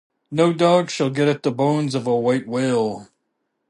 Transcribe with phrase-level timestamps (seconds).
[0.31, 3.07] No dog shall get at the bones of a white whale.